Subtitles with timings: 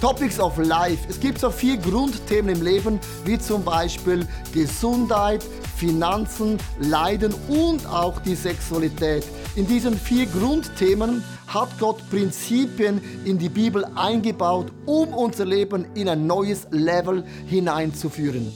[0.00, 1.08] Topics of Life.
[1.08, 4.24] Es gibt so vier Grundthemen im Leben, wie zum Beispiel
[4.54, 5.44] Gesundheit,
[5.76, 9.26] Finanzen, Leiden und auch die Sexualität.
[9.56, 16.08] In diesen vier Grundthemen hat Gott Prinzipien in die Bibel eingebaut, um unser Leben in
[16.08, 18.52] ein neues Level hineinzuführen.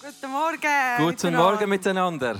[0.00, 1.06] Guten Morgen.
[1.06, 2.36] Guten Morgen miteinander.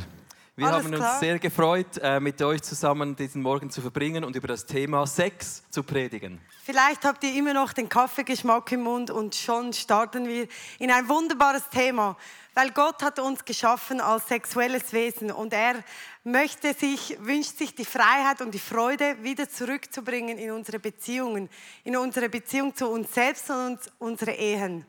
[0.57, 1.19] Wir Alles haben uns klar?
[1.19, 5.65] sehr gefreut, äh, mit euch zusammen diesen Morgen zu verbringen und über das Thema Sex
[5.69, 6.41] zu predigen.
[6.63, 10.47] Vielleicht habt ihr immer noch den Kaffeegeschmack im Mund und schon starten wir
[10.79, 12.17] in ein wunderbares Thema.
[12.55, 15.75] Weil Gott hat uns geschaffen als sexuelles Wesen und er
[16.23, 21.51] möchte sich, wünscht sich die Freiheit und die Freude wieder zurückzubringen in unsere Beziehungen,
[21.83, 24.87] in unsere Beziehung zu uns selbst und uns, unsere Ehen.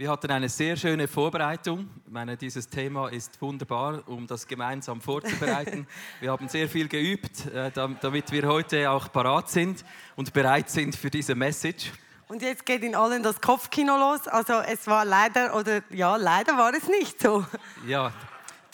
[0.00, 1.90] Wir hatten eine sehr schöne Vorbereitung.
[2.06, 5.88] Ich meine, dieses Thema ist wunderbar, um das gemeinsam vorzubereiten.
[6.20, 10.70] wir haben sehr viel geübt, äh, dam- damit wir heute auch parat sind und bereit
[10.70, 11.90] sind für diese Message.
[12.28, 14.28] Und jetzt geht in allen das Kopfkino los.
[14.28, 17.44] Also es war leider, oder ja, leider war es nicht so.
[17.88, 18.12] Ja,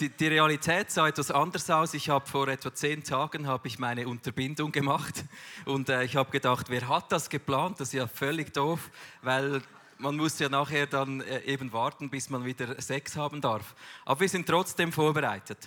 [0.01, 1.95] die, die Realität sah etwas anders aus.
[1.95, 5.25] Ich habe vor etwa zehn Tagen habe ich meine Unterbindung gemacht
[5.65, 7.81] und äh, ich habe gedacht, wer hat das geplant?
[7.81, 8.91] Das ist ja völlig doof,
[9.23, 9.63] weil
[9.99, 13.75] man muss ja nachher dann äh, eben warten, bis man wieder Sex haben darf.
[14.05, 15.59] Aber wir sind trotzdem vorbereitet.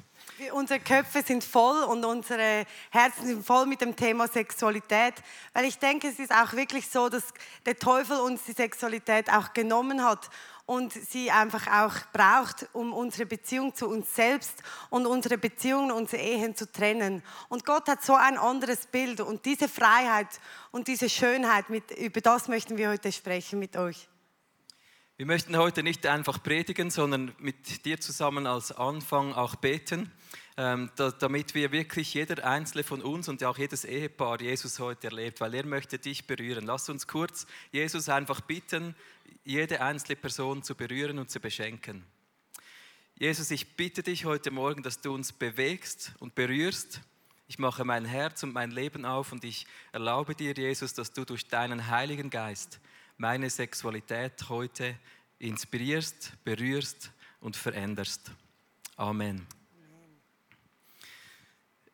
[0.52, 5.16] Unsere Köpfe sind voll und unsere Herzen sind voll mit dem Thema Sexualität,
[5.54, 7.24] weil ich denke, es ist auch wirklich so, dass
[7.66, 10.30] der Teufel uns die Sexualität auch genommen hat
[10.68, 16.22] und sie einfach auch braucht, um unsere Beziehung zu uns selbst und unsere Beziehungen, unsere
[16.22, 17.24] Ehen zu trennen.
[17.48, 20.28] Und Gott hat so ein anderes Bild und diese Freiheit
[20.72, 24.10] und diese Schönheit, mit, über das möchten wir heute sprechen mit euch.
[25.18, 30.12] Wir möchten heute nicht einfach predigen, sondern mit dir zusammen als Anfang auch beten,
[30.58, 35.08] ähm, da, damit wir wirklich jeder einzelne von uns und auch jedes Ehepaar Jesus heute
[35.08, 36.68] erlebt, weil er möchte dich berühren.
[36.68, 38.96] Lass uns kurz Jesus einfach bitten,
[39.44, 42.06] jede einzelne Person zu berühren und zu beschenken.
[43.18, 47.02] Jesus, ich bitte dich heute Morgen, dass du uns bewegst und berührst.
[47.48, 51.26] Ich mache mein Herz und mein Leben auf und ich erlaube dir, Jesus, dass du
[51.26, 52.80] durch deinen Heiligen Geist
[53.18, 54.96] meine Sexualität heute
[55.40, 57.12] inspirierst, berührst
[57.42, 58.32] und veränderst.
[58.96, 59.46] Amen.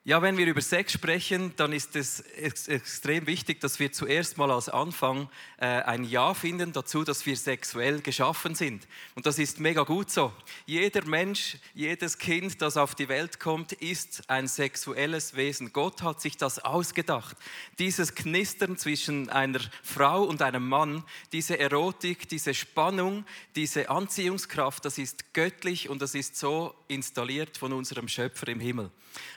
[0.05, 4.37] Ja, wenn wir über Sex sprechen, dann ist es ex extrem wichtig, dass wir zuerst
[4.37, 8.85] mal als Anfang äh, ein Ja finden dazu, dass wir sexuell geschaffen sind.
[9.15, 10.33] Und das ist mega gut so.
[10.65, 15.71] Jeder Mensch, jedes Kind, das auf die Welt kommt, ist ein sexuelles Wesen.
[15.71, 17.37] Gott hat sich das ausgedacht.
[17.79, 23.23] Dieses Knistern zwischen einer Frau und einem Mann, diese Erotik, diese Spannung,
[23.55, 28.91] diese Anziehungskraft, das ist göttlich und das ist so installiert von unserem Schöpfer im Himmel.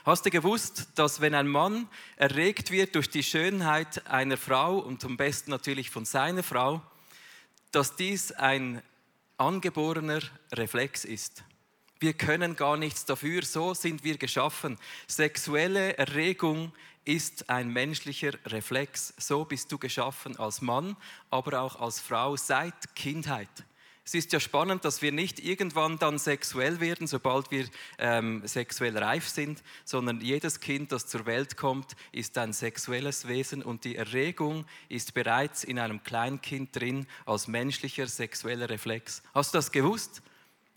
[0.05, 0.56] Hast du gewusst,
[0.95, 5.89] dass wenn ein Mann erregt wird durch die Schönheit einer Frau und am besten natürlich
[5.89, 6.81] von seiner Frau,
[7.71, 8.81] dass dies ein
[9.37, 11.43] angeborener Reflex ist?
[11.99, 14.77] Wir können gar nichts dafür, so sind wir geschaffen.
[15.07, 16.71] Sexuelle Erregung
[17.05, 19.13] ist ein menschlicher Reflex.
[19.17, 20.95] So bist du geschaffen als Mann,
[21.29, 23.49] aber auch als Frau seit Kindheit.
[24.07, 27.65] Es ist ja spannend, dass wir nicht irgendwann dann sexuell werden, sobald wir
[27.97, 33.61] ähm, sexuell reif sind, sondern jedes Kind, das zur Welt kommt, ist ein sexuelles Wesen
[33.61, 39.23] und die Erregung ist bereits in einem Kleinkind drin als menschlicher sexueller Reflex.
[39.33, 40.21] Hast du das gewusst?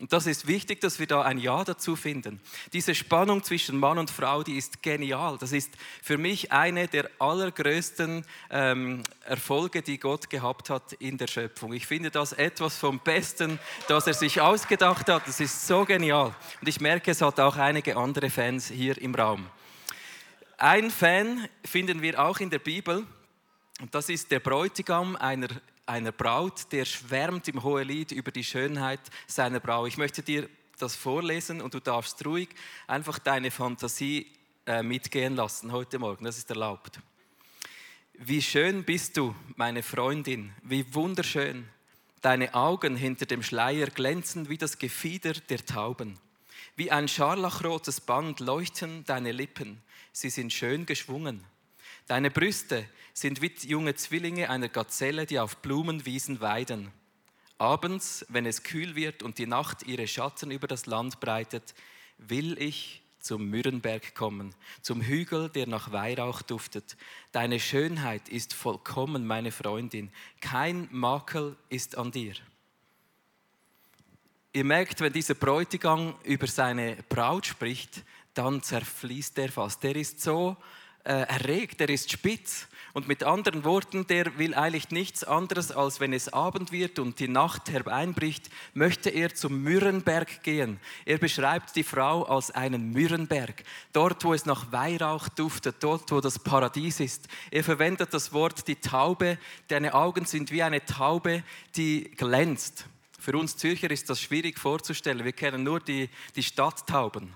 [0.00, 2.40] Und das ist wichtig, dass wir da ein Ja dazu finden.
[2.72, 5.36] Diese Spannung zwischen Mann und Frau, die ist genial.
[5.36, 11.26] Das ist für mich eine der allergrößten ähm, Erfolge, die Gott gehabt hat in der
[11.26, 11.74] Schöpfung.
[11.74, 15.28] Ich finde das etwas vom Besten, das er sich ausgedacht hat.
[15.28, 16.34] Das ist so genial.
[16.62, 19.50] Und ich merke, es hat auch einige andere Fans hier im Raum.
[20.56, 23.06] Ein Fan finden wir auch in der Bibel.
[23.82, 25.48] Und das ist der Bräutigam einer,
[25.90, 29.88] einer Braut, der schwärmt im Hohelied über die Schönheit seiner Braut.
[29.88, 30.48] Ich möchte dir
[30.78, 32.48] das vorlesen und du darfst ruhig
[32.86, 34.30] einfach deine Fantasie
[34.66, 36.24] äh, mitgehen lassen heute Morgen.
[36.24, 37.00] Das ist erlaubt.
[38.14, 41.68] Wie schön bist du, meine Freundin, wie wunderschön.
[42.22, 46.18] Deine Augen hinter dem Schleier glänzen wie das Gefieder der Tauben.
[46.76, 49.82] Wie ein scharlachrotes Band leuchten deine Lippen,
[50.12, 51.44] sie sind schön geschwungen.
[52.10, 56.90] Deine Brüste sind wie junge Zwillinge einer Gazelle, die auf Blumenwiesen weiden.
[57.56, 61.72] Abends, wenn es kühl wird und die Nacht ihre Schatten über das Land breitet,
[62.18, 66.96] will ich zum Mürrenberg kommen, zum Hügel, der nach Weihrauch duftet.
[67.30, 70.10] Deine Schönheit ist vollkommen, meine Freundin.
[70.40, 72.34] Kein Makel ist an dir.
[74.52, 78.02] Ihr merkt, wenn dieser Bräutigam über seine Braut spricht,
[78.34, 79.84] dann zerfließt er fast.
[79.84, 80.56] Der ist so
[81.04, 82.66] erregt, er ist spitz.
[82.92, 87.20] Und mit anderen Worten, der will eigentlich nichts anderes, als wenn es Abend wird und
[87.20, 90.80] die Nacht hereinbricht, möchte er zum Myrrenberg gehen.
[91.04, 93.62] Er beschreibt die Frau als einen Myrrenberg,
[93.92, 97.28] dort, wo es nach Weihrauch duftet, dort, wo das Paradies ist.
[97.52, 99.38] Er verwendet das Wort die Taube,
[99.68, 101.44] deine Augen sind wie eine Taube,
[101.76, 102.86] die glänzt.
[103.20, 105.24] Für uns Zürcher ist das schwierig vorzustellen.
[105.24, 107.34] Wir kennen nur die, die Stadttauben.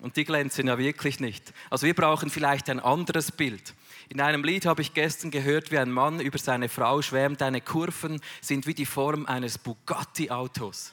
[0.00, 1.52] Und die glänzen ja wirklich nicht.
[1.70, 3.74] Also wir brauchen vielleicht ein anderes Bild.
[4.08, 7.60] In einem Lied habe ich gestern gehört, wie ein Mann über seine Frau schwärmt, deine
[7.60, 10.92] Kurven sind wie die Form eines Bugatti-Autos.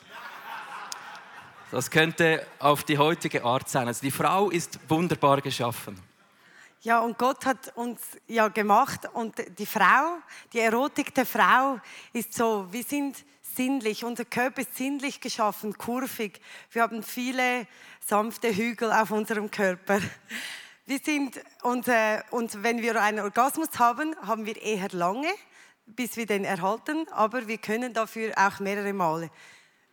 [1.72, 3.88] Das könnte auf die heutige Art sein.
[3.88, 6.00] Also die Frau ist wunderbar geschaffen.
[6.81, 10.19] Ja, und Gott hat uns ja gemacht und die Frau,
[10.54, 11.80] die Erotik der Frau
[12.13, 13.18] ist so, wir sind
[13.56, 16.42] sinnlich, unser Körper ist sinnlich geschaffen, kurvig.
[16.72, 17.68] Wir haben viele
[18.06, 20.00] sanfte Hügel auf unserem Körper.
[20.86, 21.88] Wir sind, und,
[22.31, 25.30] und wenn wir einen Orgasmus haben, haben wir eher lange,
[25.86, 29.30] bis wir den erhalten, aber wir können dafür auch mehrere Male.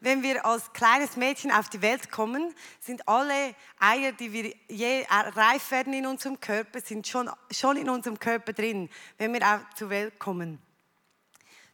[0.01, 5.05] Wenn wir als kleines Mädchen auf die Welt kommen, sind alle Eier, die wir je
[5.09, 9.91] reif werden in unserem Körper, sind schon, schon in unserem Körper drin, wenn wir zur
[9.91, 10.66] Welt kommen.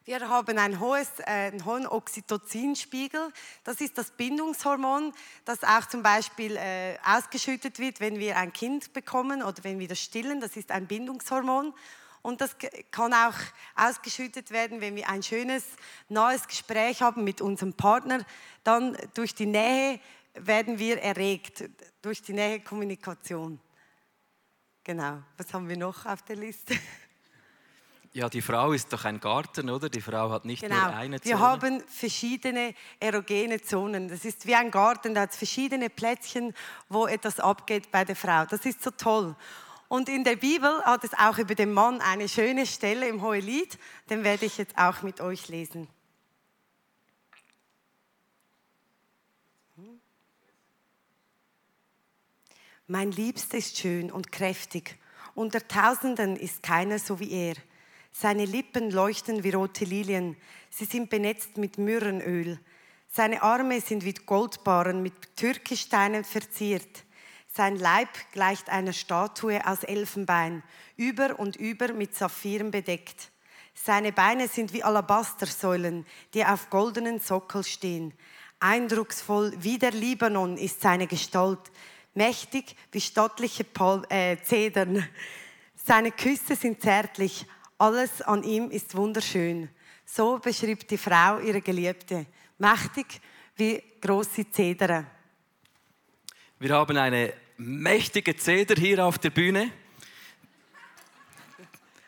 [0.05, 3.33] Wir haben ein hohes, äh, einen hohen Oxytocinspiegel.
[3.63, 5.13] Das ist das Bindungshormon,
[5.45, 9.87] das auch zum Beispiel äh, ausgeschüttet wird, wenn wir ein Kind bekommen oder wenn wir
[9.87, 10.41] das stillen.
[10.41, 11.73] Das ist ein Bindungshormon.
[12.21, 12.57] Und das
[12.91, 13.37] kann auch
[13.77, 15.65] ausgeschüttet werden, wenn wir ein schönes,
[16.09, 18.25] nahes Gespräch haben mit unserem Partner.
[18.65, 20.01] Dann durch die Nähe
[20.35, 21.63] werden wir erregt,
[22.01, 23.61] durch die Nähe Kommunikation.
[24.83, 25.23] Genau.
[25.37, 26.75] Was haben wir noch auf der Liste?
[28.15, 29.89] Ja, die Frau ist doch ein Garten, oder?
[29.89, 30.77] Die Frau hat nicht genau.
[30.83, 31.35] nur eine Zone.
[31.35, 34.09] Wir haben verschiedene erogene Zonen.
[34.09, 36.53] Das ist wie ein Garten, da hat es verschiedene Plätzchen,
[36.91, 38.45] wo etwas abgeht bei der Frau.
[38.45, 39.35] Das ist so toll.
[39.89, 43.79] Und in der Bibel hat es auch über den Mann eine schöne Stelle im Hohelied.
[44.11, 45.89] Den werde ich jetzt auch mit euch lesen.
[52.87, 54.99] Mein Liebster ist schön und kräftig.
[55.35, 57.55] Unter Tausenden ist keiner so wie er.
[58.13, 60.37] Seine Lippen leuchten wie rote Lilien.
[60.71, 62.61] Sie sind benetzt mit Myrrenöl.
[63.09, 67.05] Seine Arme sind wie Goldbarren mit Türkisteinen verziert.
[67.55, 70.63] Sein Leib gleicht einer Statue aus Elfenbein,
[70.97, 73.31] über und über mit Saphiren bedeckt.
[73.75, 78.15] Seine Beine sind wie Alabastersäulen, die auf goldenen Sockel stehen.
[78.61, 81.71] Eindrucksvoll wie der Libanon ist seine Gestalt,
[82.15, 85.07] mächtig wie stattliche Pal äh, Zedern.
[85.75, 87.45] Seine Küsse sind zärtlich,
[87.83, 89.69] alles an ihm ist wunderschön.
[90.05, 92.27] So beschreibt die Frau ihre Geliebte.
[92.59, 93.21] Mächtig
[93.57, 95.05] wie große Zedern.
[96.61, 99.73] Wir haben eine mächtige Zeder hier auf der Bühne.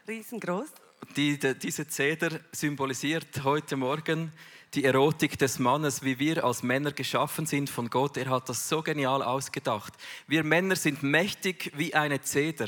[0.06, 0.68] Riesengroß.
[1.16, 4.32] Die, die, diese Zeder symbolisiert heute Morgen
[4.74, 8.16] die Erotik des Mannes, wie wir als Männer geschaffen sind von Gott.
[8.16, 9.92] Er hat das so genial ausgedacht.
[10.26, 12.66] Wir Männer sind mächtig wie eine Zeder.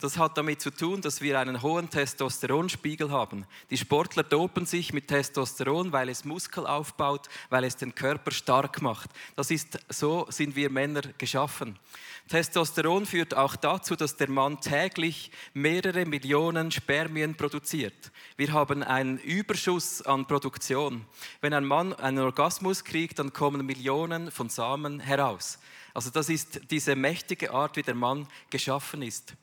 [0.00, 3.46] Das hat damit zu tun, dass wir einen hohen Testosteronspiegel haben.
[3.70, 8.80] Die Sportler dopen sich mit Testosteron, weil es Muskel aufbaut, weil es den Körper stark
[8.80, 9.10] macht.
[9.34, 11.78] Das ist so sind wir Männer geschaffen.
[12.28, 18.12] Testosteron führt auch dazu, dass der Mann täglich mehrere Millionen Spermien produziert.
[18.36, 21.06] Wir haben einen Überschuss an Produktion.
[21.40, 25.58] Wenn ein Mann einen Orgasmus kriegt, dann kommen Millionen von Samen heraus.
[25.94, 29.34] Also das ist diese mächtige Art, wie der Mann geschaffen ist.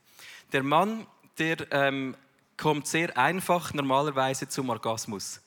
[0.54, 2.16] Der Mann, der ähm,
[2.56, 5.42] kommt sehr einfach normalerweise zum Orgasmus.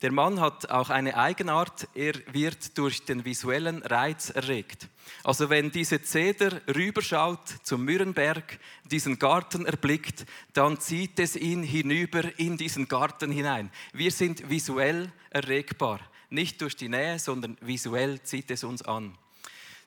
[0.00, 4.88] Der Mann hat auch eine Eigenart, er wird durch den visuellen Reiz erregt.
[5.24, 12.22] Also wenn diese Zeder rüberschaut zum Mürrenberg, diesen Garten erblickt, dann zieht es ihn hinüber
[12.38, 13.70] in diesen Garten hinein.
[13.92, 16.00] Wir sind visuell erregbar.
[16.30, 19.18] Nicht durch die Nähe, sondern visuell zieht es uns an.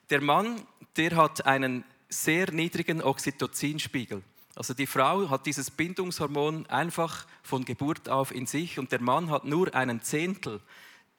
[0.10, 0.62] Der Mann,
[0.98, 4.22] der hat einen sehr niedrigen Oxytocinspiegel.
[4.62, 9.32] Also die Frau hat dieses Bindungshormon einfach von Geburt auf in sich und der Mann
[9.32, 10.62] hat nur einen Zehntel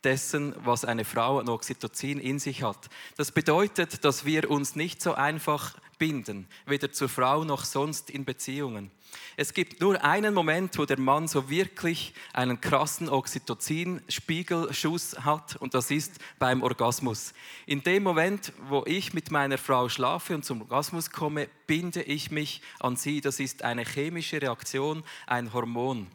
[0.05, 2.89] dessen, was eine Frau an Oxytocin in sich hat.
[3.17, 8.25] Das bedeutet, dass wir uns nicht so einfach binden, weder zur Frau noch sonst in
[8.25, 8.93] Beziehungen.
[9.37, 15.75] Es gibt nur einen Moment, wo der Mann so wirklich einen krassen Oxytocin-Spiegelschuss hat und
[15.75, 17.33] das ist beim Orgasmus.
[17.67, 22.31] In dem Moment, wo ich mit meiner Frau schlafe und zum Orgasmus komme, binde ich
[22.31, 23.21] mich an sie.
[23.21, 26.09] Das ist eine chemische Reaktion, ein Hormon.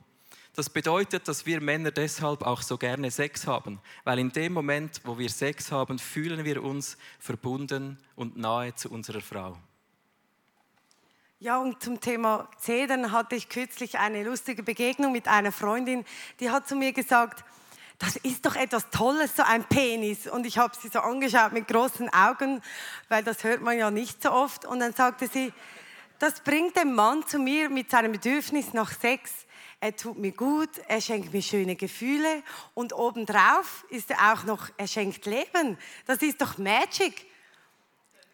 [0.58, 5.01] Das bedeutet, dass wir Männer deshalb auch so gerne Sex haben, weil in dem Moment,
[5.04, 9.56] wo wir Sex haben, fühlen wir uns verbunden und nahe zu unserer Frau.
[11.39, 16.03] Ja, und zum Thema Zedern hatte ich kürzlich eine lustige Begegnung mit einer Freundin,
[16.39, 17.46] die hat zu mir gesagt,
[18.00, 20.25] das ist doch etwas Tolles, so ein Penis.
[20.25, 22.63] Und ich habe sie so angeschaut mit großen Augen,
[23.08, 24.65] weil das hört man ja nicht so oft.
[24.65, 25.53] Und dann sagte sie,
[26.17, 29.32] das bringt den Mann zu mir mit seinem Bedürfnis nach Sex.
[29.79, 32.41] Er tut mir gut, er schenkt mir schöne Gefühle
[32.74, 35.77] und obendrauf ist er auch noch, er schenkt Leben.
[36.08, 37.27] Das ist doch Magic.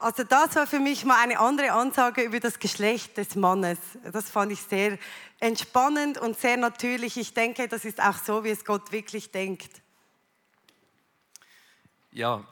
[0.04, 3.78] Also das war für mich mal eine andere Ansage über das Geschlecht des Mannes.
[4.12, 4.98] Das fand ich sehr
[5.40, 7.16] entspannend und sehr natürlich.
[7.16, 9.82] Ich denke, das ist auch so, wie es Gott wirklich denkt.
[12.12, 12.44] Ja,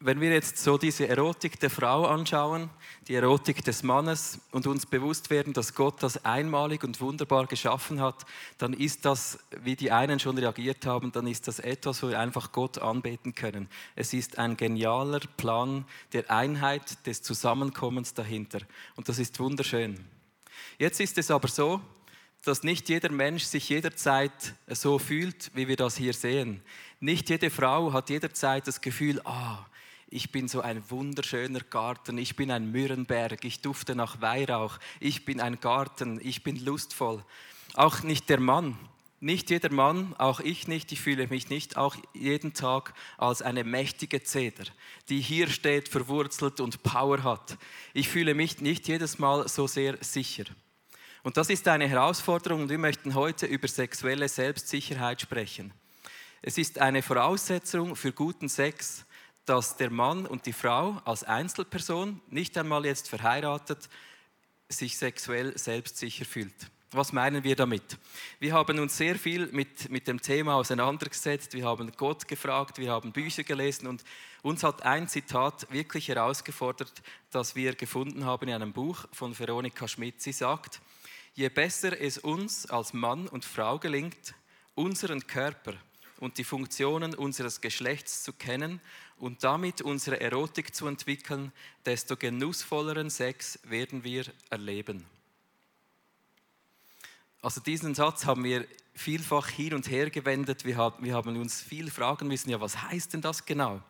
[0.00, 2.68] wenn wir jetzt so diese Erotik der Frau anschauen,
[3.08, 8.00] die Erotik des Mannes und uns bewusst werden, dass Gott das einmalig und wunderbar geschaffen
[8.00, 8.26] hat,
[8.58, 12.20] dann ist das, wie die einen schon reagiert haben, dann ist das etwas, wo wir
[12.20, 13.68] einfach Gott anbeten können.
[13.94, 18.60] Es ist ein genialer Plan der Einheit, des Zusammenkommens dahinter.
[18.96, 20.04] Und das ist wunderschön.
[20.78, 21.80] Jetzt ist es aber so,
[22.44, 26.62] dass nicht jeder Mensch sich jederzeit so fühlt, wie wir das hier sehen.
[27.00, 29.64] Nicht jede Frau hat jederzeit das Gefühl, ah,
[30.08, 35.24] ich bin so ein wunderschöner Garten, ich bin ein Mürrenberg, ich dufte nach Weihrauch, ich
[35.24, 37.24] bin ein Garten, ich bin lustvoll.
[37.74, 38.78] Auch nicht der Mann,
[39.18, 43.64] nicht jeder Mann, auch ich nicht, ich fühle mich nicht auch jeden Tag als eine
[43.64, 44.64] mächtige Zeder,
[45.08, 47.56] die hier steht, verwurzelt und Power hat.
[47.94, 50.44] Ich fühle mich nicht jedes Mal so sehr sicher.
[51.22, 55.72] Und das ist eine Herausforderung und wir möchten heute über sexuelle Selbstsicherheit sprechen.
[56.42, 59.05] Es ist eine Voraussetzung für guten Sex,
[59.46, 63.88] dass der Mann und die Frau als Einzelperson, nicht einmal jetzt verheiratet,
[64.68, 66.70] sich sexuell selbstsicher fühlt.
[66.90, 67.98] Was meinen wir damit?
[68.38, 72.90] Wir haben uns sehr viel mit, mit dem Thema auseinandergesetzt, wir haben Gott gefragt, wir
[72.90, 74.04] haben Bücher gelesen und
[74.42, 79.88] uns hat ein Zitat wirklich herausgefordert, das wir gefunden haben in einem Buch von Veronika
[79.88, 80.22] Schmidt.
[80.22, 80.80] Sie sagt,
[81.34, 84.34] je besser es uns als Mann und Frau gelingt,
[84.74, 85.74] unseren Körper
[86.18, 88.80] und die Funktionen unseres Geschlechts zu kennen
[89.18, 91.52] und damit unsere Erotik zu entwickeln,
[91.84, 95.04] desto genussvolleren Sex werden wir erleben.
[97.42, 100.64] Also diesen Satz haben wir vielfach hin und her gewendet.
[100.64, 103.82] Wir haben, wir haben uns viel fragen müssen, ja, was heißt denn das genau?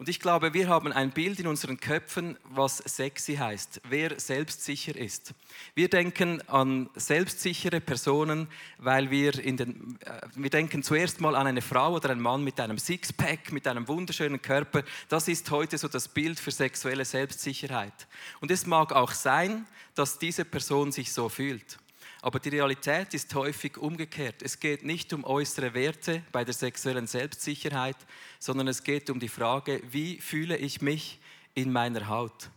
[0.00, 4.96] Und ich glaube, wir haben ein Bild in unseren Köpfen, was sexy heißt, wer selbstsicher
[4.96, 5.34] ist.
[5.74, 11.46] Wir denken an selbstsichere Personen, weil wir in den, äh, wir denken zuerst mal an
[11.46, 14.84] eine Frau oder einen Mann mit einem Sixpack, mit einem wunderschönen Körper.
[15.10, 18.06] Das ist heute so das Bild für sexuelle Selbstsicherheit.
[18.40, 21.78] Und es mag auch sein, dass diese Person sich so fühlt.
[22.22, 24.42] Aber die Realität ist häufig umgekehrt.
[24.42, 27.96] Es geht nicht um äußere Werte bei der sexuellen Selbstsicherheit,
[28.38, 31.18] sondern es geht um die Frage, wie fühle ich mich
[31.54, 32.50] in meiner Haut?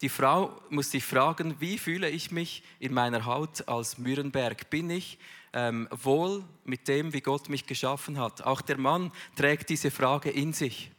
[0.00, 4.68] Die Frau muss sich fragen, wie fühle ich mich in meiner Haut als Mührenberg?
[4.68, 5.18] Bin ich
[5.52, 8.42] ähm, wohl mit dem, wie Gott mich geschaffen hat?
[8.42, 10.90] Auch der Mann trägt diese Frage in sich.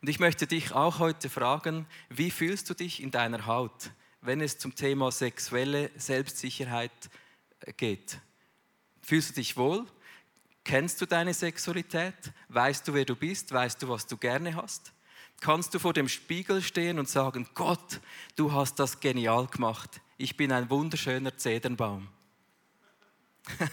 [0.00, 3.90] Und ich möchte dich auch heute fragen, wie fühlst du dich in deiner Haut,
[4.22, 7.10] wenn es zum Thema sexuelle Selbstsicherheit
[7.76, 8.18] geht?
[9.02, 9.86] Fühlst du dich wohl?
[10.64, 12.14] Kennst du deine Sexualität?
[12.48, 13.52] Weißt du, wer du bist?
[13.52, 14.92] Weißt du, was du gerne hast?
[15.40, 18.00] Kannst du vor dem Spiegel stehen und sagen, Gott,
[18.36, 20.00] du hast das genial gemacht.
[20.18, 22.08] Ich bin ein wunderschöner Zedernbaum.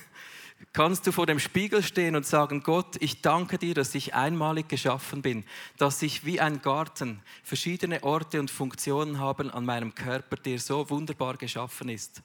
[0.73, 4.69] Kannst du vor dem Spiegel stehen und sagen, Gott, ich danke dir, dass ich einmalig
[4.69, 5.45] geschaffen bin,
[5.77, 10.89] dass ich wie ein Garten verschiedene Orte und Funktionen habe an meinem Körper, der so
[10.89, 12.23] wunderbar geschaffen ist.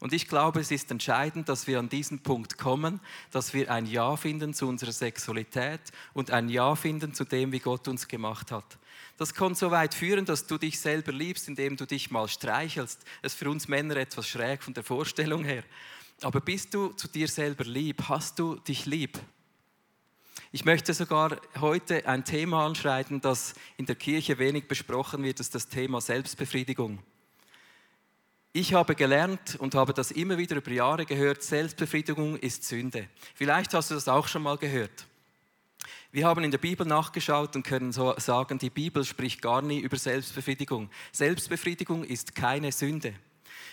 [0.00, 3.86] Und ich glaube, es ist entscheidend, dass wir an diesen Punkt kommen, dass wir ein
[3.86, 5.80] Ja finden zu unserer Sexualität
[6.12, 8.78] und ein Ja finden zu dem, wie Gott uns gemacht hat.
[9.16, 13.02] Das kann so weit führen, dass du dich selber liebst, indem du dich mal streichelst.
[13.22, 15.62] Das ist für uns Männer etwas schräg von der Vorstellung her.
[16.22, 18.02] Aber bist du zu dir selber lieb?
[18.08, 19.18] Hast du dich lieb?
[20.50, 25.46] Ich möchte sogar heute ein Thema anschreiten, das in der Kirche wenig besprochen wird, das
[25.46, 27.00] ist das Thema Selbstbefriedigung.
[28.56, 33.08] Ich habe gelernt und habe das immer wieder über Jahre gehört, Selbstbefriedigung ist Sünde.
[33.34, 35.08] Vielleicht hast du das auch schon mal gehört.
[36.12, 39.80] Wir haben in der Bibel nachgeschaut und können so sagen, die Bibel spricht gar nie
[39.80, 40.88] über Selbstbefriedigung.
[41.10, 43.14] Selbstbefriedigung ist keine Sünde.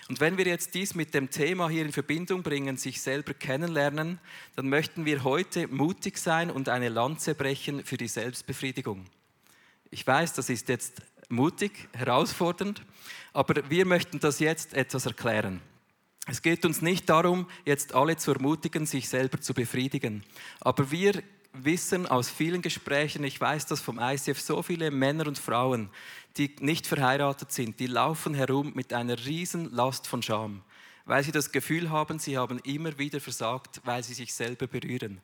[0.10, 4.20] Und wenn wir jetzt dies mit dem Thema hier in Verbindung bringen, sich selber kennenlernen,
[4.56, 9.06] dann möchten wir heute mutig sein und eine Lanze brechen für die Selbstbefriedigung.
[9.92, 12.84] Ich weiß, das ist jetzt mutig, herausfordernd,
[13.34, 15.62] aber wir möchten das jetzt etwas erklären.
[16.28, 20.24] Es geht uns nicht darum, jetzt alle zu ermutigen, sich selber zu befriedigen,
[20.60, 21.24] aber wir
[21.54, 25.90] wissen aus vielen Gesprächen, ich weiß das vom ICF, so viele Männer und Frauen,
[26.38, 30.62] die nicht verheiratet sind, die laufen herum mit einer riesen Last von Scham,
[31.06, 35.22] weil sie das Gefühl haben, sie haben immer wieder versagt, weil sie sich selber berühren.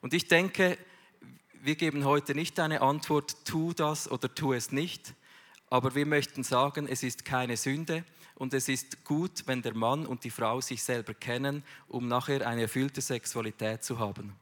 [0.00, 0.76] Und ich denke,
[1.62, 5.14] wir geben heute nicht eine Antwort, tu das oder tu es nicht,
[5.70, 10.06] aber wir möchten sagen, es ist keine Sünde und es ist gut, wenn der Mann
[10.06, 14.34] und die Frau sich selber kennen, um nachher eine erfüllte Sexualität zu haben.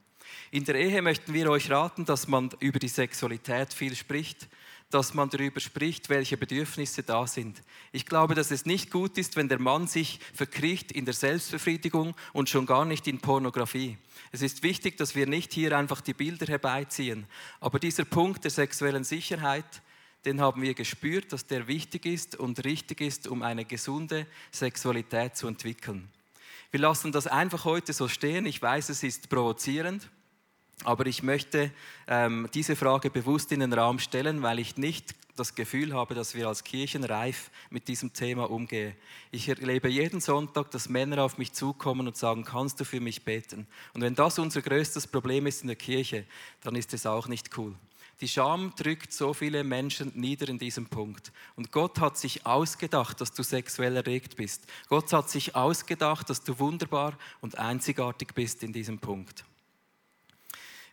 [0.50, 4.48] In der Ehe möchten wir euch raten, dass man über die Sexualität viel spricht,
[4.90, 7.62] dass man darüber spricht, welche Bedürfnisse da sind.
[7.92, 12.14] Ich glaube, dass es nicht gut ist, wenn der Mann sich verkriecht in der Selbstbefriedigung
[12.32, 13.98] und schon gar nicht in Pornografie.
[14.30, 17.26] Es ist wichtig, dass wir nicht hier einfach die Bilder herbeiziehen.
[17.60, 19.82] Aber dieser Punkt der sexuellen Sicherheit,
[20.24, 25.36] den haben wir gespürt, dass der wichtig ist und richtig ist, um eine gesunde Sexualität
[25.36, 26.08] zu entwickeln.
[26.70, 28.46] Wir lassen das einfach heute so stehen.
[28.46, 30.08] Ich weiß, es ist provozierend.
[30.84, 31.70] Aber ich möchte
[32.06, 36.34] ähm, diese Frage bewusst in den Raum stellen, weil ich nicht das Gefühl habe, dass
[36.34, 38.94] wir als Kirchen reif mit diesem Thema umgehen.
[39.30, 43.24] Ich erlebe jeden Sonntag, dass Männer auf mich zukommen und sagen, kannst du für mich
[43.24, 43.66] beten?
[43.92, 46.24] Und wenn das unser größtes Problem ist in der Kirche,
[46.62, 47.74] dann ist es auch nicht cool.
[48.22, 51.32] Die Scham drückt so viele Menschen nieder in diesem Punkt.
[51.54, 54.64] Und Gott hat sich ausgedacht, dass du sexuell erregt bist.
[54.88, 59.44] Gott hat sich ausgedacht, dass du wunderbar und einzigartig bist in diesem Punkt.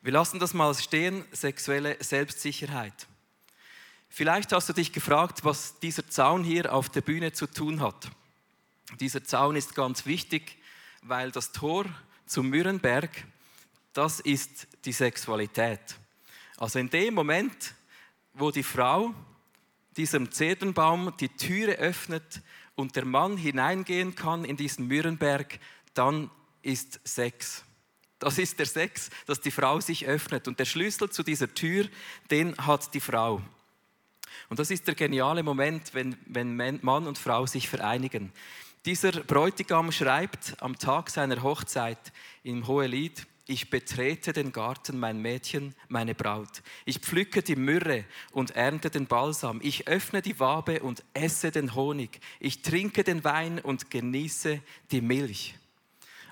[0.04, 3.08] Wir lassen das mal stehen, sexuelle Selbstsicherheit.
[4.10, 8.12] Vielleicht hast du dich gefragt, was dieser Zaun hier auf der Bühne zu tun hat.
[9.00, 10.58] Dieser Zaun ist ganz wichtig,
[11.04, 11.86] weil das Tor
[12.26, 13.12] zum Mürrenberg,
[13.94, 15.80] das ist die Sexualität.
[16.58, 17.74] Also in dem Moment,
[18.34, 19.14] wo die Frau
[19.96, 22.42] diesem Zedernbaum die Türe öffnet
[22.76, 25.62] und der Mann hineingehen kann in diesen Mürrenberg,
[25.94, 26.30] dann
[26.62, 27.64] ist Sex.
[28.24, 30.48] Das ist der Sex, dass die Frau sich öffnet.
[30.48, 31.90] Und der Schlüssel zu dieser Tür,
[32.32, 33.42] den hat die Frau.
[34.48, 38.32] Und das ist der geniale Moment, wenn, wenn Mann und Frau sich vereinigen.
[38.86, 45.76] Dieser Bräutigam schreibt am Tag seiner Hochzeit im Hohelied, ich betrete den Garten, mein Mädchen,
[45.90, 46.64] meine Braut.
[46.86, 49.60] Ich pflücke die Myrrhe und ernte den Balsam.
[49.62, 52.22] Ich öffne die Wabe und esse den Honig.
[52.40, 55.56] Ich trinke den Wein und genieße die Milch.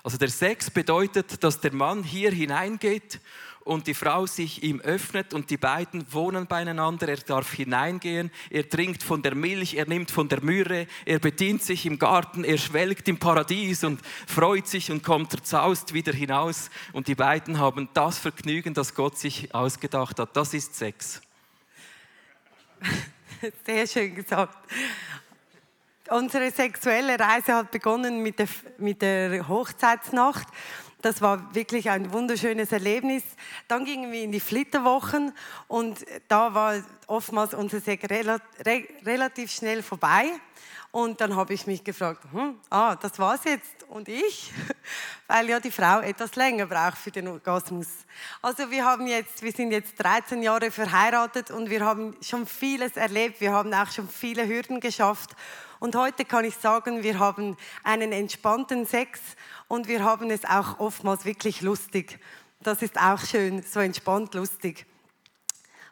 [0.02, 3.20] Also der Sex bedeutet, dass der Mann hier hineingeht
[3.64, 7.08] und die Frau sich ihm öffnet und die beiden wohnen beieinander.
[7.08, 11.62] Er darf hineingehen, er trinkt von der Milch, er nimmt von der Myrrhe, er bedient
[11.62, 16.70] sich im Garten, er schwelgt im Paradies und freut sich und kommt zerzaust wieder hinaus.
[16.92, 20.36] Und die beiden haben das Vergnügen, das Gott sich ausgedacht hat.
[20.36, 21.22] Das ist Sex.
[23.64, 24.56] Sehr schön gesagt
[26.10, 30.46] unsere sexuelle Reise hat begonnen mit der, mit der Hochzeitsnacht.
[31.00, 33.24] Das war wirklich ein wunderschönes Erlebnis.
[33.66, 35.32] Dann gingen wir in die Flitterwochen
[35.66, 36.74] und da war
[37.08, 38.04] oftmals unser Sex
[39.04, 40.30] relativ schnell vorbei.
[40.92, 44.52] Und dann habe ich mich gefragt, hm, ah, das war's jetzt und ich,
[45.26, 47.86] weil ja die Frau etwas länger braucht für den Orgasmus.
[48.42, 52.98] Also wir haben jetzt, wir sind jetzt 13 Jahre verheiratet und wir haben schon vieles
[52.98, 55.30] erlebt, wir haben auch schon viele Hürden geschafft
[55.82, 59.18] und heute kann ich sagen, wir haben einen entspannten Sex
[59.66, 62.20] und wir haben es auch oftmals wirklich lustig.
[62.60, 64.86] Das ist auch schön, so entspannt lustig.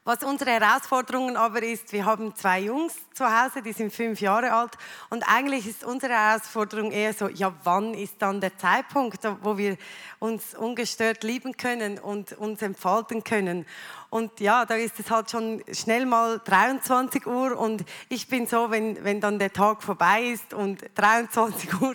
[0.02, 4.50] Was unsere Herausforderungen aber ist, wir haben zwei Jungs zu Hause, die sind fünf Jahre
[4.50, 4.70] alt
[5.10, 9.76] und eigentlich ist unsere Herausforderung eher so, ja, wann ist dann der Zeitpunkt, wo wir
[10.18, 13.66] uns ungestört lieben können und uns entfalten können.
[14.08, 18.70] Und ja, da ist es halt schon schnell mal 23 Uhr und ich bin so,
[18.70, 21.94] wenn, wenn dann der Tag vorbei ist und 23 Uhr,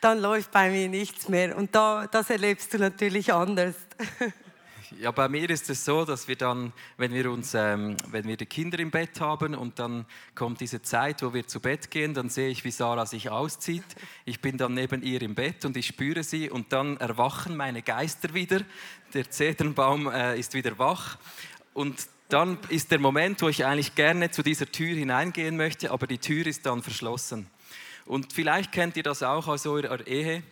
[0.00, 1.56] dann läuft bei mir nichts mehr.
[1.56, 3.74] Und da, das erlebst du natürlich anders.
[4.98, 8.36] Ja, bei mir ist es so, dass wir dann, wenn wir uns, ähm, wenn wir
[8.36, 12.12] die Kinder im Bett haben und dann kommt diese Zeit, wo wir zu Bett gehen,
[12.12, 13.84] dann sehe ich, wie Sarah sich auszieht.
[14.24, 17.82] Ich bin dann neben ihr im Bett und ich spüre sie und dann erwachen meine
[17.82, 18.62] Geister wieder.
[19.14, 21.18] Der Zedernbaum äh, ist wieder wach
[21.72, 26.08] und dann ist der Moment, wo ich eigentlich gerne zu dieser Tür hineingehen möchte, aber
[26.08, 27.48] die Tür ist dann verschlossen.
[28.06, 30.42] Und vielleicht kennt ihr das auch aus eurer Ehe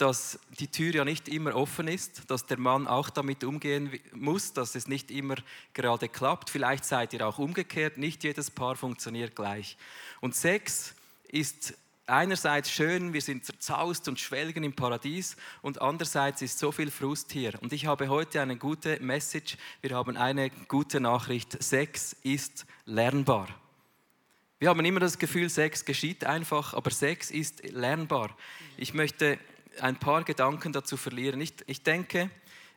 [0.00, 4.52] dass die Tür ja nicht immer offen ist, dass der Mann auch damit umgehen muss,
[4.52, 5.36] dass es nicht immer
[5.74, 6.48] gerade klappt.
[6.48, 9.76] Vielleicht seid ihr auch umgekehrt, nicht jedes Paar funktioniert gleich.
[10.20, 10.94] Und Sex
[11.28, 11.74] ist
[12.06, 17.30] einerseits schön, wir sind zerzaust und schwelgen im Paradies und andererseits ist so viel Frust
[17.32, 17.52] hier.
[17.62, 21.62] Und ich habe heute eine gute Message, wir haben eine gute Nachricht.
[21.62, 23.48] Sex ist lernbar.
[24.58, 28.36] Wir haben immer das Gefühl, Sex geschieht einfach, aber Sex ist lernbar.
[28.76, 29.38] Ich möchte
[29.80, 31.40] ein paar Gedanken dazu verlieren.
[31.40, 32.30] Ich, ich denke,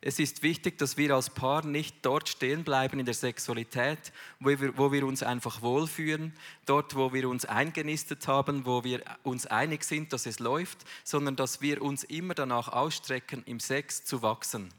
[0.06, 4.50] Es ist wichtig, dass wir als Paar nicht dort stehen bleiben in der Sexualität, wo
[4.50, 6.34] wir, wo wir uns einfach wohlfühlen,
[6.66, 11.38] dort, wo wir uns eingenistet haben, wo wir uns einig sind, dass es läuft, sondern
[11.38, 14.74] dass wir uns immer danach ausstrecken, im Sex zu wachsen.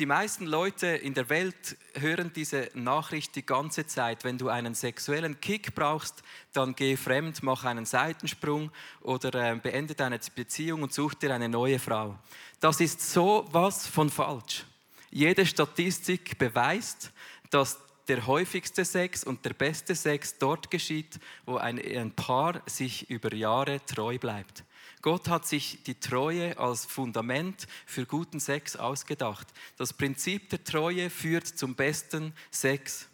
[0.00, 4.24] Die meisten Leute in der Welt hören diese Nachricht die ganze Zeit.
[4.24, 6.22] Wenn du einen sexuellen Kick brauchst,
[6.54, 8.70] dann geh fremd, mach einen Seitensprung
[9.02, 12.18] oder äh, beende deine Beziehung und such dir eine neue Frau.
[12.60, 14.64] Das ist so was von falsch.
[15.10, 17.12] Jede Statistik beweist,
[17.50, 23.10] dass der häufigste Sex und der beste Sex dort geschieht, wo ein, ein Paar sich
[23.10, 24.64] über Jahre treu bleibt.
[25.02, 29.46] Gott hat sich die Treue als Fundament für guten Sex ausgedacht.
[29.78, 33.08] Das Prinzip der Treue führt zum besten Sex.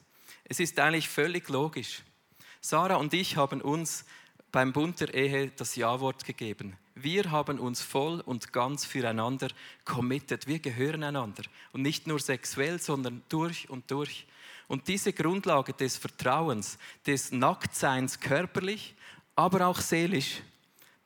[0.45, 2.03] Es ist eigentlich völlig logisch.
[2.61, 4.05] Sarah und ich haben uns
[4.51, 6.77] beim Bund der Ehe das Ja-Wort gegeben.
[6.97, 9.49] Wir haben uns voll und ganz füreinander
[9.85, 10.47] committed.
[10.47, 11.43] Wir gehören einander.
[11.73, 14.27] Und nicht nur sexuell, sondern durch und durch.
[14.67, 18.95] Und diese Grundlage des Vertrauens, des Nacktseins körperlich,
[19.37, 20.41] aber auch seelisch,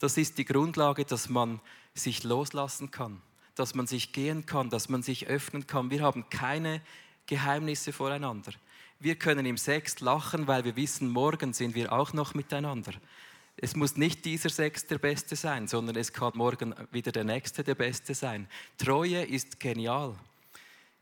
[0.01, 1.61] das ist die Grundlage, dass man
[1.95, 3.21] sich loslassen kann,
[3.55, 5.91] dass man sich gehen kann, dass man sich öffnen kann.
[5.91, 6.81] Wir haben keine
[7.27, 8.53] Geheimnisse voreinander.
[8.99, 12.93] Wir können im Sex lachen, weil wir wissen, morgen sind wir auch noch miteinander.
[13.57, 17.63] Es muss nicht dieser Sex der Beste sein, sondern es kann morgen wieder der Nächste
[17.63, 18.49] der Beste sein.
[18.79, 20.17] Treue ist genial.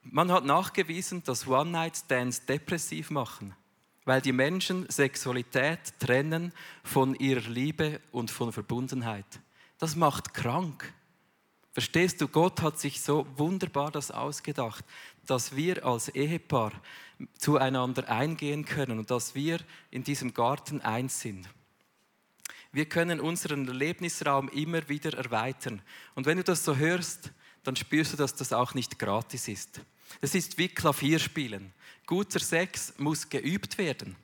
[0.03, 3.55] Man hat nachgewiesen, dass One-Night-Stands depressiv machen
[4.09, 9.27] weil die Menschen Sexualität trennen von ihrer Liebe und von Verbundenheit.
[9.77, 10.94] Das macht krank.
[11.73, 14.83] Verstehst du, Gott hat sich so wunderbar das ausgedacht,
[15.27, 16.73] dass wir als Ehepaar
[17.37, 21.47] zueinander eingehen können und dass wir in diesem Garten eins sind.
[22.73, 25.83] Wir können unseren Erlebnisraum immer wieder erweitern.
[26.14, 27.31] Und wenn du das so hörst,
[27.62, 29.83] dann spürst du, dass das auch nicht gratis ist.
[30.23, 31.75] Es ist wie Klavierspielen.
[32.09, 34.16] Guter Sex muss geübt werden.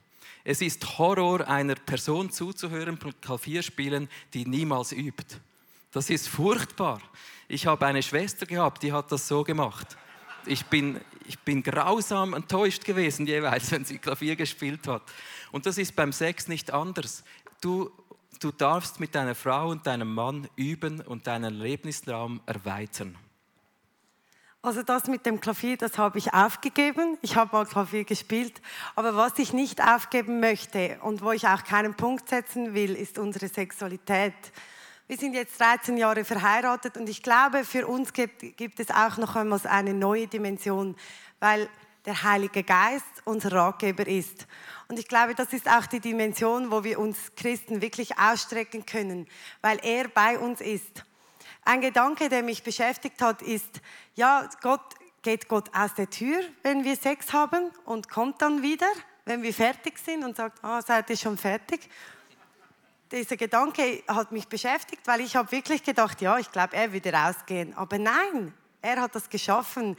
[0.42, 5.36] Es ist Horror, einer Person zuzuhören beim Klavierspielen, die niemals übt.
[5.92, 7.02] Das ist furchtbar.
[7.46, 9.98] Ich habe eine Schwester gehabt, die hat das so gemacht.
[10.46, 15.02] Ich bin, ich bin grausam enttäuscht gewesen jeweils, wenn sie Klavier gespielt hat.
[15.52, 17.22] Und das ist beim Sex nicht anders.
[17.60, 17.92] Du,
[18.40, 23.14] du darfst mit deiner Frau und deinem Mann üben und deinen Erlebnisraum erweitern.
[24.64, 27.18] Also das mit dem Klavier, das habe ich aufgegeben.
[27.20, 28.62] Ich habe mal Klavier gespielt.
[28.94, 33.18] Aber was ich nicht aufgeben möchte und wo ich auch keinen Punkt setzen will, ist
[33.18, 34.32] unsere Sexualität.
[35.06, 39.18] Wir sind jetzt 13 Jahre verheiratet und ich glaube, für uns gibt, gibt es auch
[39.18, 40.96] noch einmal eine neue Dimension,
[41.40, 41.68] weil
[42.06, 44.46] der Heilige Geist unser Ratgeber ist.
[44.88, 49.26] Und ich glaube, das ist auch die Dimension, wo wir uns Christen wirklich ausstrecken können,
[49.60, 51.04] weil er bei uns ist.
[51.64, 53.80] Ein Gedanke, der mich beschäftigt hat, ist,
[54.14, 58.86] ja, Gott, geht Gott aus der Tür, wenn wir Sex haben und kommt dann wieder,
[59.24, 61.88] wenn wir fertig sind und sagt, ah, seid ihr schon fertig?
[63.10, 67.12] Dieser Gedanke hat mich beschäftigt, weil ich habe wirklich gedacht, ja, ich glaube, er würde
[67.12, 67.74] rausgehen.
[67.74, 69.96] Aber nein, er hat das geschaffen.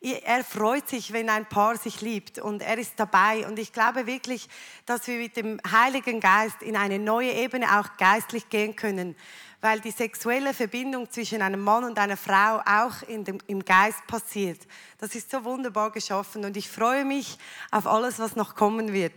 [0.00, 3.46] Er freut sich, wenn ein Paar sich liebt und er ist dabei.
[3.48, 4.48] Und ich glaube wirklich,
[4.86, 9.16] dass wir mit dem Heiligen Geist in eine neue Ebene auch geistlich gehen können
[9.60, 14.60] weil die sexuelle Verbindung zwischen einem Mann und einer Frau auch dem, im Geist passiert.
[14.98, 17.38] Das ist so wunderbar geschaffen und ich freue mich
[17.70, 19.14] auf alles, was noch kommen wird.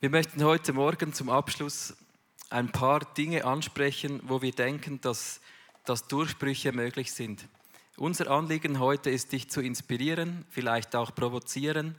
[0.00, 1.96] Wir möchten heute Morgen zum Abschluss
[2.50, 5.40] ein paar Dinge ansprechen, wo wir denken, dass,
[5.84, 7.46] dass Durchbrüche möglich sind.
[7.98, 11.96] Unser Anliegen heute ist, dich zu inspirieren, vielleicht auch provozieren.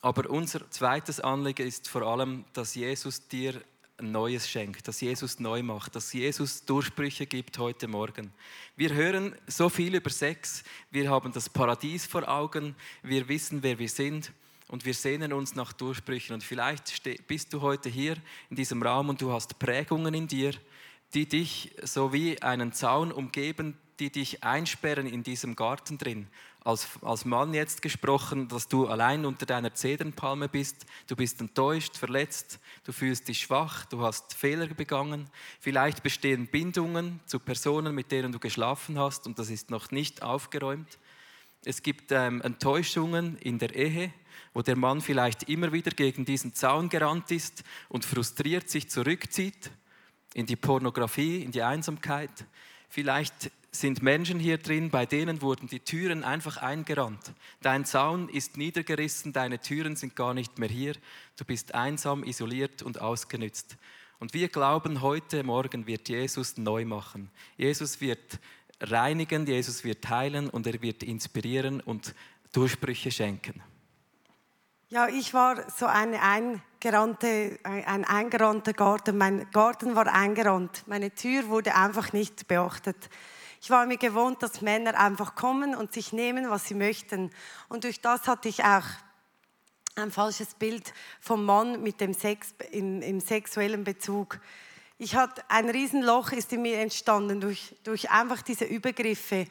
[0.00, 3.62] Aber unser zweites Anliegen ist vor allem, dass Jesus dir
[4.00, 8.32] Neues schenkt, dass Jesus neu macht, dass Jesus Durchbrüche gibt heute Morgen.
[8.74, 13.78] Wir hören so viel über Sex, wir haben das Paradies vor Augen, wir wissen, wer
[13.78, 14.32] wir sind
[14.66, 16.34] und wir sehnen uns nach Durchbrüchen.
[16.34, 18.16] Und vielleicht bist du heute hier
[18.50, 20.52] in diesem Raum und du hast Prägungen in dir,
[21.14, 26.26] die dich so wie einen Zaun umgeben, die dich einsperren in diesem Garten drin
[26.64, 30.86] als, als Mann jetzt gesprochen, dass du allein unter deiner Zedernpalme bist.
[31.06, 35.28] Du bist enttäuscht, verletzt, du fühlst dich schwach, du hast Fehler begangen.
[35.60, 40.22] Vielleicht bestehen Bindungen zu Personen, mit denen du geschlafen hast und das ist noch nicht
[40.22, 40.98] aufgeräumt.
[41.64, 44.12] Es gibt ähm, Enttäuschungen in der Ehe,
[44.52, 49.70] wo der Mann vielleicht immer wieder gegen diesen Zaun gerannt ist und frustriert sich zurückzieht
[50.34, 52.46] in die Pornografie, in die Einsamkeit.
[52.92, 57.32] Vielleicht sind Menschen hier drin, bei denen wurden die Türen einfach eingerannt.
[57.62, 60.92] Dein Zaun ist niedergerissen, deine Türen sind gar nicht mehr hier.
[61.38, 63.78] Du bist einsam, isoliert und ausgenützt.
[64.18, 67.30] Und wir glauben, heute Morgen wird Jesus neu machen.
[67.56, 68.38] Jesus wird
[68.78, 72.14] reinigen, Jesus wird heilen und er wird inspirieren und
[72.52, 73.62] Durchbrüche schenken.
[74.90, 76.20] Ja, ich war so eine
[76.82, 79.16] eingerannte, ein eingerannter Garten.
[79.16, 80.82] Mein Garten war eingerannt.
[80.86, 83.08] Meine Tür wurde einfach nicht beachtet.
[83.60, 87.30] Ich war mir gewohnt, dass Männer einfach kommen und sich nehmen, was sie möchten.
[87.68, 88.82] Und durch das hatte ich auch
[89.94, 94.40] ein falsches Bild vom Mann mit dem Sex im, im sexuellen Bezug.
[94.98, 99.46] Ich hatte ein Riesenloch ist in mir entstanden durch, durch einfach diese Übergriffe.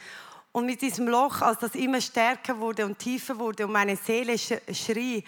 [0.51, 4.37] Und mit diesem Loch, als das immer stärker wurde und tiefer wurde und meine Seele
[4.37, 5.23] schrie,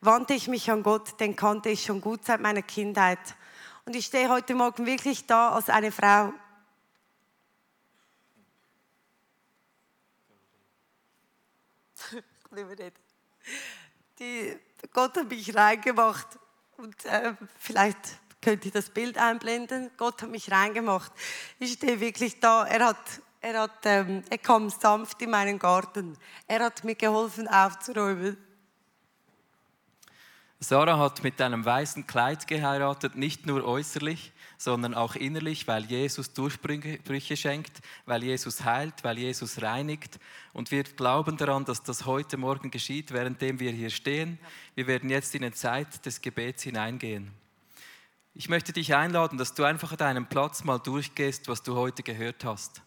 [0.00, 3.18] wandte ich mich an Gott, den kannte ich schon gut seit meiner Kindheit.
[3.84, 6.32] Und ich stehe heute Morgen wirklich da als eine Frau.
[14.18, 14.58] Die,
[14.92, 16.26] Gott hat mich reingemacht
[16.76, 17.98] und äh, vielleicht
[18.40, 19.90] könnt ihr das Bild einblenden.
[19.96, 21.12] Gott hat mich reingemacht.
[21.58, 22.66] Ich stehe wirklich da.
[22.66, 26.16] Er hat er, hat, ähm, er kam sanft in meinen Garten.
[26.46, 28.36] Er hat mir geholfen aufzuräumen.
[30.60, 36.32] Sarah hat mit einem weißen Kleid geheiratet, nicht nur äußerlich, sondern auch innerlich, weil Jesus
[36.32, 40.18] Durchbrüche schenkt, weil Jesus heilt, weil Jesus reinigt.
[40.52, 44.36] Und wir glauben daran, dass das heute Morgen geschieht, währenddem wir hier stehen.
[44.74, 47.30] Wir werden jetzt in eine Zeit des Gebets hineingehen.
[48.34, 52.02] Ich möchte dich einladen, dass du einfach an deinem Platz mal durchgehst, was du heute
[52.02, 52.82] gehört hast.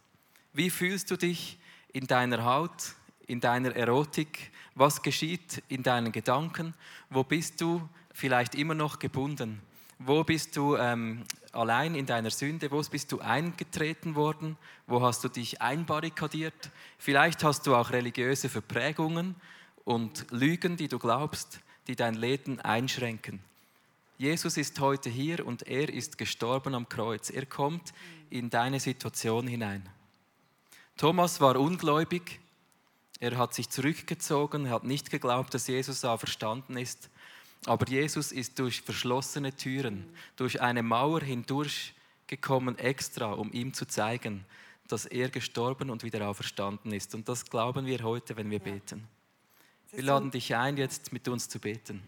[0.51, 1.57] Wie fühlst du dich
[1.93, 2.95] in deiner Haut,
[3.31, 4.51] in deiner Erotik?
[4.75, 6.73] Was geschieht in deinen Gedanken?
[7.09, 9.61] Wo bist du vielleicht immer noch gebunden?
[9.99, 12.69] Wo bist du ähm, allein in deiner Sünde?
[12.71, 14.57] Wo bist du eingetreten worden?
[14.85, 16.71] Wo hast du dich einbarrikadiert?
[16.97, 19.35] Vielleicht hast du auch religiöse Verprägungen
[19.85, 23.39] und Lügen, die du glaubst, die dein Leben einschränken.
[24.17, 27.29] Jesus ist heute hier und er ist gestorben am Kreuz.
[27.29, 27.93] Er kommt
[28.29, 29.87] in deine Situation hinein.
[30.97, 32.40] Thomas war ungläubig.
[33.21, 37.07] Er hat sich zurückgezogen, er hat nicht geglaubt, dass Jesus auferstanden ist.
[37.67, 44.43] Aber Jesus ist durch verschlossene Türen, durch eine Mauer hindurchgekommen, extra, um ihm zu zeigen,
[44.87, 47.13] dass er gestorben und wieder auferstanden ist.
[47.13, 49.07] Und das glauben wir heute, wenn wir beten.
[49.91, 52.01] Wir laden dich ein, jetzt mit uns zu beten.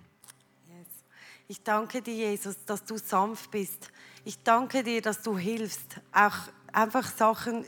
[1.48, 3.92] Ich danke dir, Jesus, dass du sanft bist.
[4.26, 6.38] Ich danke dir, dass du hilfst, auch
[6.72, 7.66] einfach Sachen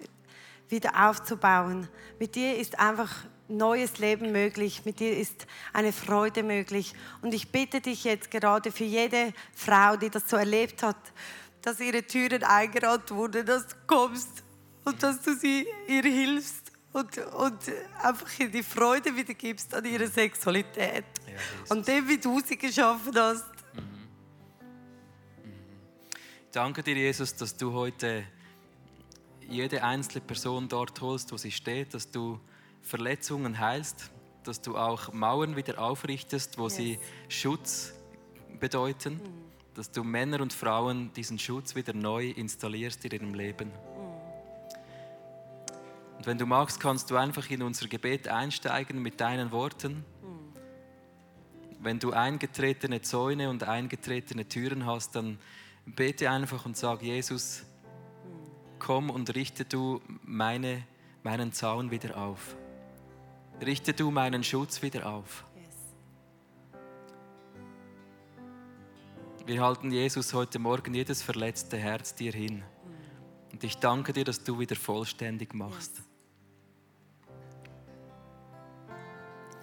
[0.68, 1.88] wieder aufzubauen.
[2.18, 3.14] Mit dir ist einfach
[3.48, 4.84] neues Leben möglich.
[4.86, 6.94] Mit dir ist eine Freude möglich.
[7.22, 10.98] Und ich bitte dich jetzt gerade für jede Frau, die das so erlebt hat,
[11.62, 14.44] dass ihre Türen eingerannt wurden, dass du kommst
[14.84, 17.60] und dass du sie ihr hilfst und, und
[18.02, 21.06] einfach die Freude wieder gibst an ihre Sexualität.
[21.28, 21.34] Ja,
[21.70, 23.46] an dem, wie du sie geschaffen hast.
[23.74, 23.82] Mhm.
[23.82, 25.54] Mhm.
[26.52, 28.24] Danke dir, Jesus, dass du heute
[29.50, 32.40] jede einzelne Person dort holst, wo sie steht, dass du
[32.86, 34.12] Verletzungen heilst,
[34.44, 36.76] dass du auch Mauern wieder aufrichtest, wo yes.
[36.76, 37.94] sie Schutz
[38.60, 39.74] bedeuten, mm.
[39.74, 43.70] dass du Männer und Frauen diesen Schutz wieder neu installierst in ihrem Leben.
[43.70, 43.96] Mm.
[46.18, 50.06] Und wenn du magst, kannst du einfach in unser Gebet einsteigen mit deinen Worten.
[50.22, 51.84] Mm.
[51.84, 55.40] Wenn du eingetretene Zäune und eingetretene Türen hast, dann
[55.88, 57.64] bete einfach und sag, Jesus,
[58.78, 60.84] komm und richte du meine,
[61.24, 62.56] meinen Zaun wieder auf.
[63.64, 65.46] Richte du meinen Schutz wieder auf.
[69.46, 72.64] Wir halten Jesus heute Morgen jedes verletzte Herz dir hin.
[73.54, 76.02] Und ich danke dir, dass du wieder vollständig machst.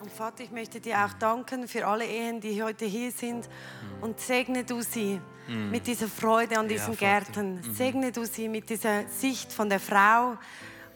[0.00, 3.48] Und Vater, ich möchte dir auch danken für alle Ehen, die heute hier sind.
[4.00, 5.70] Und segne du sie mm.
[5.70, 7.57] mit dieser Freude an diesen ja, Gärten.
[7.57, 7.74] Mhm.
[7.74, 10.38] Segne du sie mit dieser Sicht von der Frau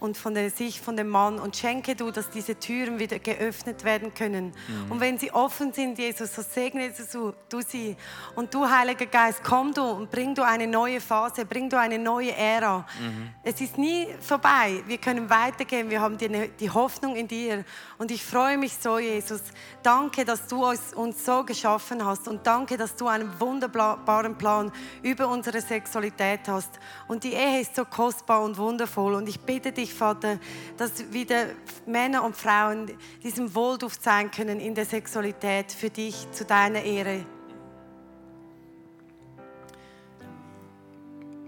[0.01, 3.85] und von der Sicht von dem Mann und schenke du, dass diese Türen wieder geöffnet
[3.85, 4.53] werden können.
[4.69, 4.91] Mhm.
[4.91, 7.97] Und wenn sie offen sind, Jesus, so segne du, du sie.
[8.35, 11.99] Und du, Heiliger Geist, komm du und bring du eine neue Phase, bring du eine
[11.99, 12.87] neue Ära.
[13.01, 13.31] Mhm.
[13.43, 14.83] Es ist nie vorbei.
[14.87, 15.89] Wir können weitergehen.
[15.91, 17.65] Wir haben die, die Hoffnung in dir.
[17.99, 19.41] Und ich freue mich so, Jesus.
[19.83, 22.29] Danke, dass du uns, uns so geschaffen hast.
[22.29, 26.79] Und danke, dass du einen wunderbaren Plan über unsere Sexualität hast.
[27.09, 29.15] Und die Ehe ist so kostbar und wundervoll.
[29.15, 30.39] Und ich bitte dich, Vater,
[30.77, 31.47] dass wieder
[31.87, 32.91] Männer und Frauen
[33.23, 37.25] diesem Wohlduft sein können in der Sexualität für dich, zu deiner Ehre.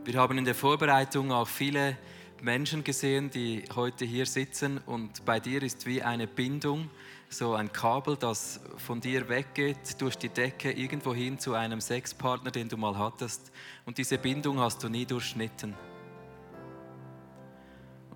[0.04, 1.98] Wir haben in der Vorbereitung auch viele
[2.40, 6.88] Menschen gesehen, die heute hier sitzen und bei dir ist wie eine Bindung,
[7.28, 12.50] so ein Kabel, das von dir weggeht durch die Decke irgendwo hin zu einem Sexpartner,
[12.50, 13.52] den du mal hattest
[13.84, 15.74] und diese Bindung hast du nie durchschnitten.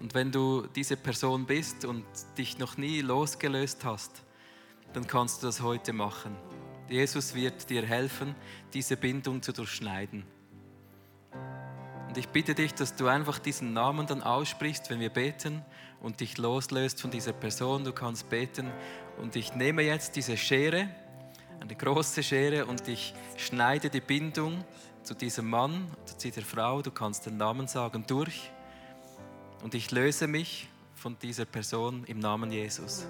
[0.02, 2.04] Und wenn du diese Person bist und
[2.36, 4.24] dich noch nie losgelöst hast,
[4.94, 6.36] dann kannst du das heute machen.
[6.88, 8.34] Jesus wird dir helfen,
[8.74, 10.24] diese Bindung zu durchschneiden.
[12.08, 15.64] Und ich bitte dich, dass du einfach diesen Namen dann aussprichst, wenn wir beten
[16.00, 17.84] und dich loslöst von dieser Person.
[17.84, 18.72] Du kannst beten
[19.18, 20.88] und ich nehme jetzt diese Schere,
[21.60, 24.64] eine große Schere und ich schneide die Bindung
[25.04, 28.50] zu diesem Mann, zu dieser Frau, du kannst den Namen sagen, durch.
[29.62, 33.06] Und ich löse mich von dieser Person im Namen Jesus.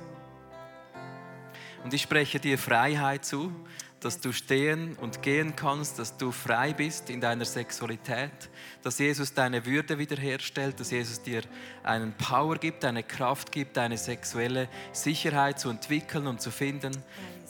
[1.82, 3.52] Und ich spreche dir Freiheit zu,
[4.00, 8.50] dass du stehen und gehen kannst, dass du frei bist in deiner Sexualität,
[8.82, 11.42] dass Jesus deine Würde wiederherstellt, dass Jesus dir
[11.84, 16.92] einen Power gibt, eine Kraft gibt, deine sexuelle Sicherheit zu entwickeln und zu finden,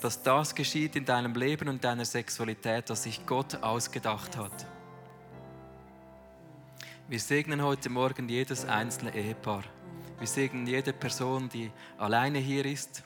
[0.03, 4.67] dass das geschieht in deinem Leben und deiner Sexualität, was sich Gott ausgedacht hat.
[7.13, 9.65] Wir segnen heute Morgen jedes einzelne Ehepaar.
[10.19, 13.05] Wir segnen jede Person, die alleine hier ist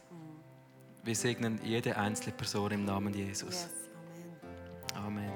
[1.03, 3.66] wir segnen jede einzelne Person im Namen Jesus.
[4.95, 5.33] Amen.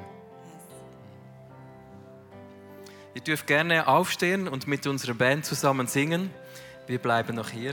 [3.12, 6.30] Ihr dürft gerne aufstehen und mit unserer Band zusammen singen.
[6.86, 7.72] Wir bleiben noch hier.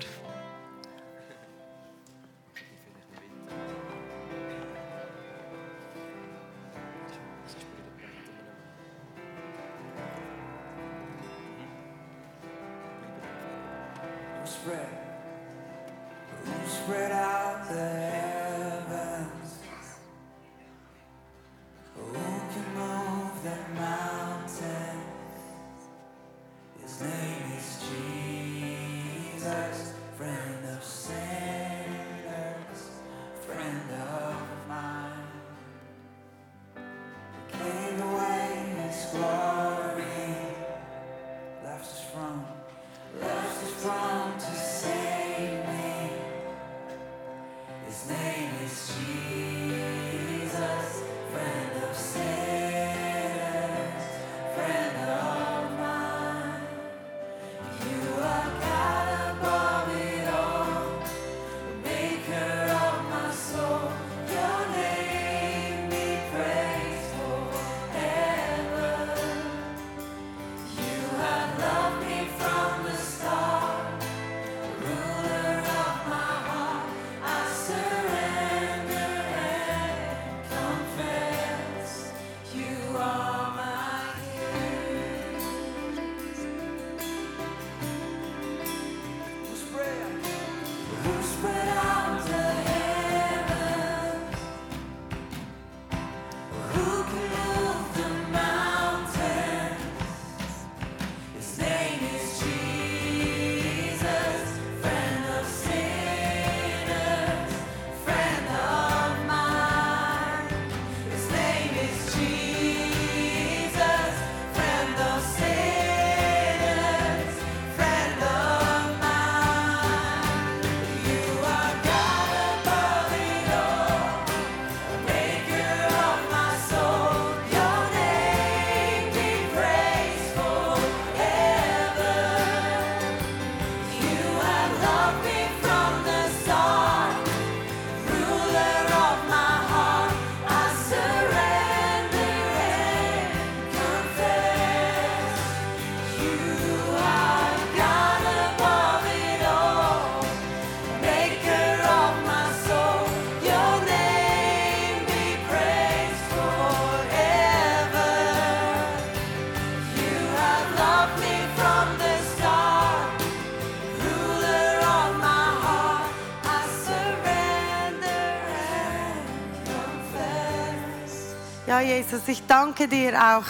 [171.98, 173.46] Jesus, ich danke dir auch.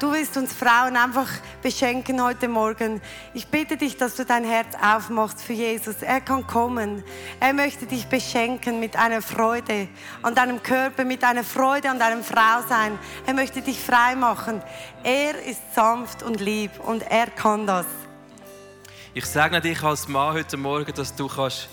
[0.00, 1.28] Du willst uns Frauen einfach
[1.62, 3.00] beschenken heute Morgen.
[3.32, 6.02] Ich bitte dich, dass du dein Herz aufmachst für Jesus.
[6.02, 7.04] Er kann kommen.
[7.38, 9.86] Er möchte dich beschenken mit einer Freude
[10.20, 12.98] an deinem Körper, mit einer Freude an deinem Frau sein.
[13.24, 14.60] Er möchte dich frei machen.
[15.04, 17.86] Er ist sanft und lieb und er kann das.
[19.14, 21.68] Ich sage dich als Mann heute Morgen, dass du kannst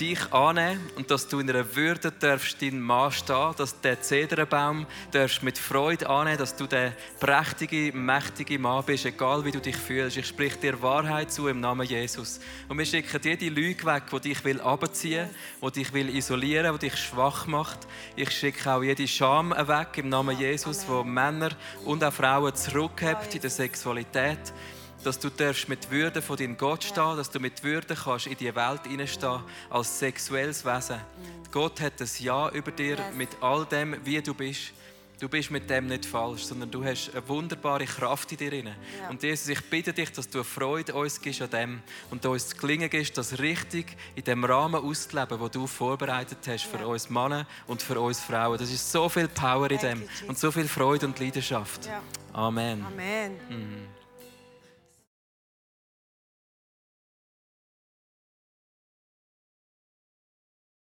[0.00, 4.86] dich annehmen und dass du in einer Würde darfst deinen Mann stehen, dass der Zedernbaum
[5.12, 9.76] darfst mit Freude annehmen, dass du der prächtige, mächtige Mann bist, egal wie du dich
[9.76, 10.16] fühlst.
[10.16, 12.40] Ich sprich dir Wahrheit zu im Namen Jesus.
[12.68, 15.28] Und wir schicken jede Lüge weg, die dich will abziehen,
[15.62, 17.80] die dich will isolieren, die dich schwach macht.
[18.16, 21.50] Ich schicke auch jede Scham weg im Namen Jesus, wo Männer
[21.84, 24.52] und auch Frauen zurückhebt in der Sexualität.
[25.04, 28.36] Dass du darfst mit Würde vor deinem Gott stehen, dass du mit Würde kannst in
[28.36, 29.40] die Welt hineinstehen
[29.70, 31.00] als sexuelles Wesen.
[31.50, 34.72] Gott hat das Ja über dir mit all dem, wie du bist.
[35.18, 38.68] Du bist mit dem nicht falsch, sondern du hast eine wunderbare Kraft in dir drin.
[38.68, 39.10] Ja.
[39.10, 42.44] Und Jesus, ich bitte dich, dass du eine Freude uns gibst an dem und uns
[42.48, 46.86] das Gelingen gibst, das richtig in dem Rahmen auszuleben, wo du vorbereitet hast für Ja.
[46.86, 48.56] uns Männer und für uns Frauen.
[48.56, 51.84] Das ist so viel Power in dem und so viel Freude und Leidenschaft.
[51.84, 52.00] Ja.
[52.32, 52.82] Amen.
[52.86, 53.32] Amen.
[53.50, 53.99] Mhm.